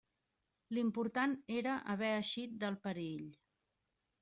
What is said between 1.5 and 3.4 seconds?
era haver eixit del perill.